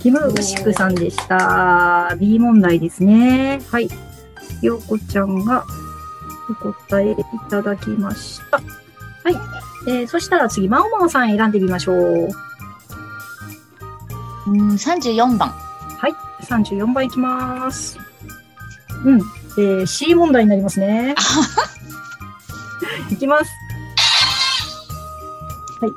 [0.00, 2.14] キム・ウシクさんでした。
[2.20, 3.60] B 問題ですね。
[3.70, 3.88] はい。
[4.60, 5.64] ようこちゃんが
[6.50, 7.16] お答えい
[7.48, 8.58] ただきました。
[8.58, 9.36] はい。
[9.88, 12.28] えー、そしたら次、マオマオさん選んでみましょう。
[14.46, 15.48] うん、34番。
[15.48, 16.12] はい。
[16.44, 17.98] 34番いきます。
[19.04, 19.20] うん。
[19.56, 21.14] えー、C 問題になりますね。
[23.10, 23.50] いきます。
[25.80, 25.90] はい。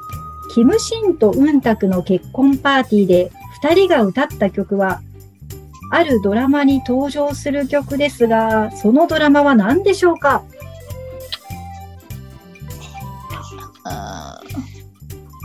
[0.53, 3.31] キムシンとウンタクの結婚パーティーで
[3.62, 5.01] 二人が歌った曲は、
[5.89, 10.43] あるドラマに登場する曲ですが、そのドラマは何でしょうか？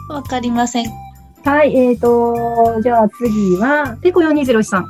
[0.09, 1.02] わかりません。
[1.45, 4.87] はい、えーと、じゃあ次は、ペコ4201さん。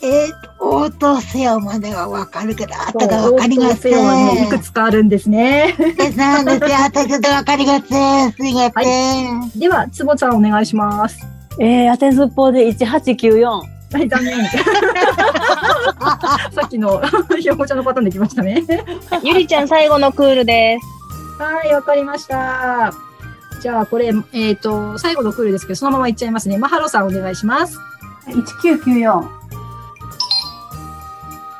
[0.00, 4.60] えっ、と、応答せよまではわかるけど、あとがわかりませ応答せよはね、いくん。
[4.60, 5.74] つかあるんですね。
[5.78, 8.32] えなんですよ、あとちょっとわかりません。
[8.32, 9.50] すいません。
[9.58, 11.18] では、つぼちゃんお願いします。
[11.58, 13.46] えー、当てずっぽうで1894。
[13.46, 13.62] は
[13.98, 14.44] い、残念。
[16.52, 17.00] さっきの
[17.40, 18.62] ひよこちゃんのパターンできましたね。
[19.22, 21.42] ゆりちゃん最後のクールです。
[21.42, 23.07] はい、わかりました。
[23.60, 26.58] じゃあ、これ、えっ、と、最後のクールですけど、そのままいっちゃいますね。
[26.58, 27.78] マハロさんお願いします。
[28.26, 29.38] 1994。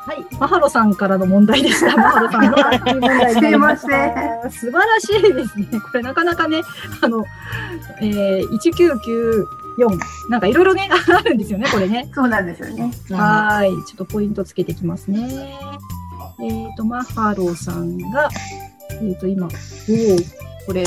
[0.09, 1.95] はい、マハロさんからの問題でした。
[1.95, 4.49] マハロさんの問題になりました。
[4.49, 5.67] すいま素晴らしいですね。
[5.79, 6.61] これなかなかね、
[7.01, 7.23] あの、
[8.01, 8.49] えー、
[9.77, 12.09] 1994、なんかいろいろね、あるんですよね、これね。
[12.15, 12.91] そうなんですよね。
[13.11, 13.85] はーい。
[13.85, 15.59] ちょっとポイントつけてきますね。
[16.41, 18.29] えっ、と、マハロさんが、
[19.01, 19.51] えっ、と、今、おお
[20.65, 20.85] これ、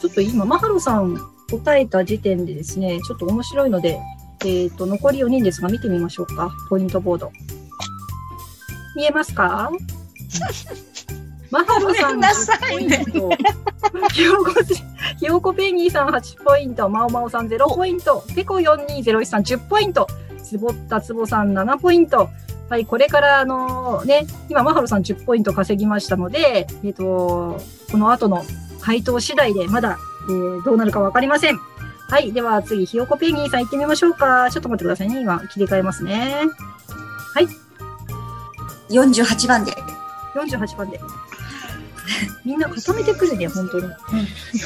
[0.00, 1.16] ちょっと今、マハロさん
[1.50, 3.98] 答えた時点でですね、ちょっと面白いので、
[4.44, 6.50] えっ、と、残り4人ですが、見てみましょうか。
[6.68, 7.32] ポイントボード。
[8.96, 9.70] 見えますか？
[11.50, 14.08] マハロさんごめんなさいね10ポイント。
[14.12, 14.52] ひよこ
[15.18, 20.06] ひよこペンギーさん8ポイント、マオマオさん0ポイント、ペコ4201さん10ポイント、
[20.42, 22.28] つぼったつぼさん7ポイント。
[22.68, 27.58] はい、これから、あのね、今、マハロさん10ポイント稼ぎましたので、えっ、と、
[27.90, 28.44] この後の
[28.88, 29.98] 回答次第でまだ、
[30.30, 31.58] えーどうなるかわかりません。
[32.08, 34.50] はい、では次、ひよこペンギーさん行ってみましょうか。
[34.50, 35.20] ちょっと待ってくださいね。
[35.20, 36.44] 今、切り替えますね。
[38.88, 39.72] 48番で。
[40.34, 40.98] 48番で。
[42.46, 43.84] みんな固めてくるね、本当に。
[43.84, 43.92] うん、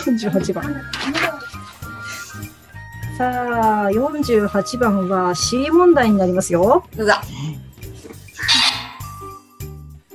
[0.04, 0.72] 48番。
[3.18, 6.84] さあ、48番は C 問題になりますよ。
[6.96, 7.24] うわ。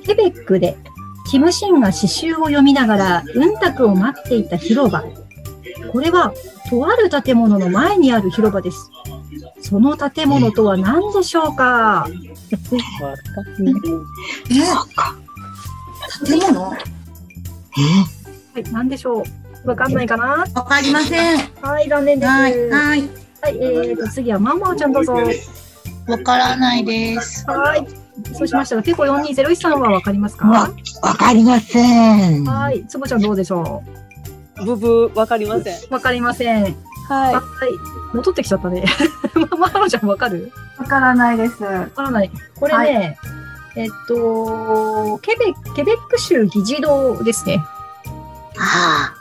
[0.06, 0.78] ケベックで、
[1.30, 5.04] キムシンが詩集を読みながら、うんたくを待っていた広場。
[5.92, 6.34] これは、
[6.70, 8.90] とある建物の前にある広場です。
[9.62, 12.08] その建物とは何でしょうか？
[12.52, 12.58] え
[16.26, 16.62] 建物？
[16.62, 16.78] は
[18.56, 19.24] い、何でしょ
[19.66, 19.68] う？
[19.68, 20.46] わかんないかな？
[20.54, 21.40] わかりません。
[21.62, 22.30] はい、残念です。
[22.30, 22.70] はい。
[22.70, 23.02] はい。
[23.42, 25.14] はい、えーと、次はマンマオちゃんどうぞ。
[26.08, 27.46] わからないです。
[27.50, 27.86] はい。
[28.34, 30.48] そうしましたら、ペコ4201さんはわかりますか？
[30.48, 30.70] わ
[31.02, 32.44] わかりません。
[32.46, 32.86] はい。
[32.88, 33.84] つぼちゃんどうでしょ
[34.66, 35.76] ブブー、わかりません。
[35.76, 36.64] うわかりません。
[36.64, 37.34] はい。
[37.36, 37.42] は
[38.14, 38.84] 戻ってきちゃったね。
[39.60, 40.52] マハロちゃんわかる？
[40.78, 41.64] わからないです。
[41.64, 42.32] わからない。
[42.60, 43.18] これね、
[43.76, 47.64] えっと、ケベケベック州議事堂ですね。
[48.60, 49.14] あ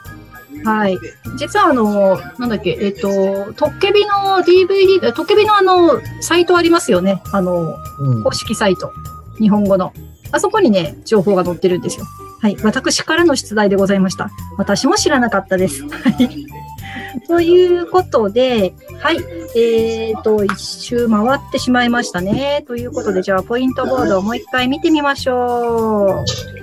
[0.63, 0.97] はい。
[1.37, 7.21] 実はあの、なんだっけ、えっと、トッケビの DVD、トッケビのあの、サイトありますよね。
[7.31, 8.91] あの、うん公式サイト。
[9.39, 9.93] 日本語の。
[10.31, 12.05] あそこにね、情報が載ってるんですよ。
[12.39, 12.57] はい。
[12.63, 14.29] 私からの出題でございました。
[14.57, 15.83] 私も知らなかったです。
[15.83, 16.45] はい。
[17.27, 19.17] ということで、はい。
[19.55, 22.63] えっ、と、一周回ってしまいましたね。
[22.67, 26.56] ということで、じゃあ、ポイントボードをもう一回見てみましょう。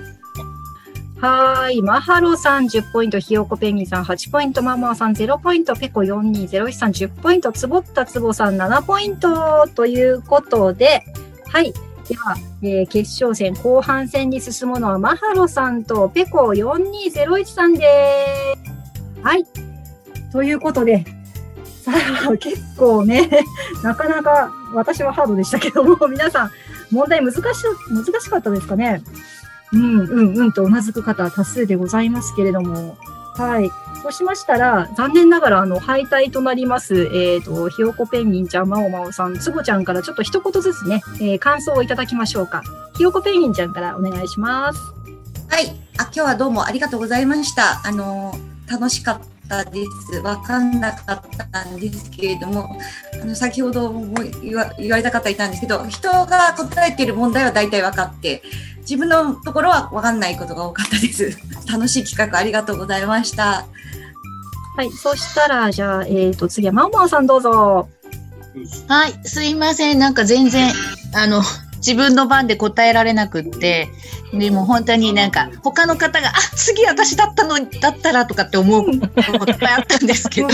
[1.24, 1.82] はーい。
[1.82, 11.02] マハロさん10ポイント、ひよこペンギンさん8ポイント、ママーさん0ポイント、ペコ4201さん10ポイント、つぼったつぼさん7ポイントということで、
[11.48, 11.72] はい。
[12.06, 18.54] では、えー決勝戦後半戦に進むのはマハロさんとペコ4201さんで
[19.16, 19.22] す。
[19.22, 19.46] はい。
[20.30, 21.06] ということで、
[21.82, 21.92] さ
[22.28, 23.30] あ、 結構ね、
[23.82, 26.50] なかなか私はハードでしたけども、皆さん、
[26.90, 29.02] 問題難し、難しかったですかね？
[29.74, 32.96] うん、うん、うんとうなずく方多数でございますけれども、
[33.36, 33.70] はい。
[34.02, 42.62] そうしましたら、残念ながら、あの、敗退となります、えっ、と、ひよこペンギンちゃん、まおまおさん、つぼちゃんからちょっと一言ずつね、えー感想をいただきましょうか。
[42.96, 44.80] ひよこペンギンちゃんからお願いします。
[45.48, 45.66] はい。
[45.96, 47.80] あ、今日はどうもありがとうございました。
[47.84, 48.34] あの、
[48.70, 50.20] 楽しかったです。
[50.20, 51.20] わかんなかっ
[51.50, 52.78] たんですけれども、
[53.20, 58.42] あの、先ほども言わ言われた方いたんですけど、人が答えている問題は大体分かって、
[58.88, 61.36] 自分のところは分かんないことが多かったです。
[61.70, 63.66] 楽しい企画ありがとうございました。
[64.76, 64.90] はい。
[64.92, 67.88] そしたら、じゃあ、えっ、と、次はまおまおさんどうぞ。
[68.88, 69.98] はい、すいません。
[69.98, 70.72] なんか全然、
[71.14, 71.42] あの、
[71.84, 73.88] 自分の番で答えられなくって、
[74.32, 80.48] でも本当になんか、他の方が、あ、次私だったのに、だったらとかって思うこといっぱいあったんですけど、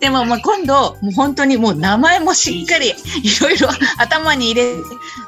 [0.00, 2.92] でもまあ今度、もう本当にもう名前もしっかり、い
[3.40, 4.74] ろいろ頭に入れ、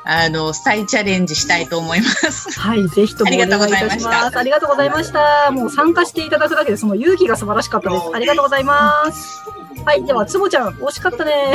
[0.04, 2.60] あの、再チャレンジしたいと思います。
[2.60, 4.38] はい、ぜひともありがとうございました。
[4.38, 5.50] ありがとうございました。
[5.50, 8.02] もう参加していただくだけでその勇気が素晴らしかったです。
[8.14, 9.42] ありがとうございます。
[9.88, 11.54] はい、では、つぼちゃん、惜しかったね。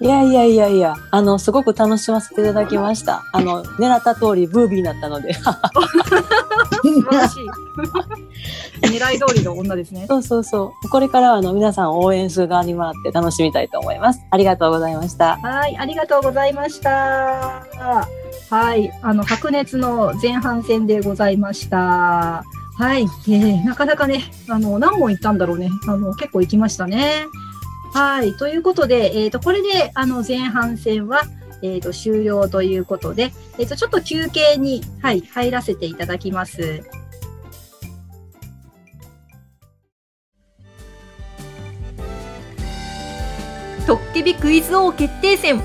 [0.00, 3.22] いやいやいやいや、あの、すごく楽しませていただきました。
[3.34, 5.34] あの、狙った通りブービーになったので。
[5.36, 7.44] 素晴らしい。
[8.80, 10.06] 狙い通りの女ですね。
[10.08, 10.88] そうそうそう。
[10.88, 14.20] これからはあの、皆さんを応援する側に回って楽しみたいと思います。
[14.30, 15.36] ありがとうございました。
[15.42, 17.66] はい、ありがとうございました。
[18.48, 22.42] はい、あの、白熱の前半戦でございました。
[22.78, 25.68] はい、えーなかなかね、あの、何問行ったんだろうね。
[25.88, 27.26] あの、結構行きましたね。
[27.92, 31.22] はい、ということで、えっ、と、これで、あの、前半戦は、
[31.62, 36.82] えっ、と、終了ということで、えっ、と、ちょっと休憩に、はい、入らせていただきます。
[43.86, 45.62] トッケビクイズ王決定戦。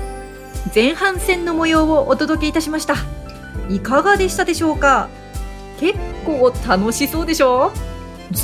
[0.74, 2.94] 前半戦の模様をお届けいたしました。
[3.68, 5.08] いかがでしたでしょうか？
[5.80, 7.72] 結構楽しそうでしょ？
[7.74, 7.91] ズ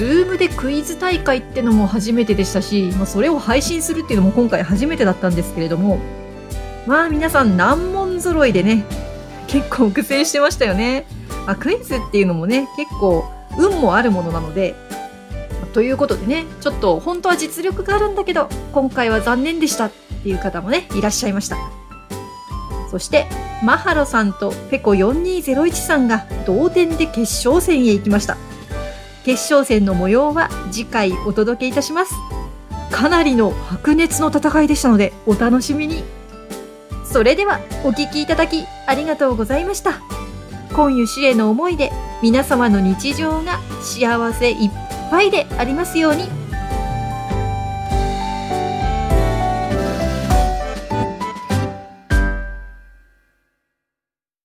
[0.04, 5.98] ームでクイズ大会ってのも初めてでしたし、まあ、それを配信するっていうのも今回初めてだったんですけれども
[6.86, 8.84] まあ皆さん難問揃いでね
[9.46, 11.06] 結構苦戦してましたよね、
[11.46, 13.24] まあ、クイズっていうのもね結構
[13.58, 14.74] 運もあるものなので
[15.72, 21.56] ということでね、ちょっと本当は実力があるんだけど、今回は残念でしたっていう方もね、いらっしゃいました。
[22.90, 23.26] そして、
[23.62, 28.36] マハロさんとペコ4201さんが同点で決勝戦へ行きました。
[29.28, 32.14] 決勝戦の模様は次回お届けいたします。
[32.90, 36.02] かなりの白熱の戦いでしたので、お楽しみに。
[37.04, 40.00] それでは、お聞きいただきありがとうございました。
[40.72, 44.70] 今湯氏への思いで、皆様の日常が幸せいっ
[45.10, 46.24] ぱいでありますように